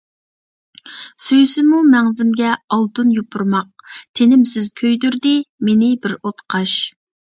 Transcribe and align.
سۆيسىمۇ 1.25 1.83
مەڭزىمگە 1.91 2.55
ئالتۇن 2.79 3.13
يوپۇرماق، 3.19 3.87
تىنىمسىز 4.01 4.75
كۆيدۈردى 4.85 5.39
مېنى 5.71 5.97
بىر 6.05 6.23
ئوتقاش. 6.23 6.79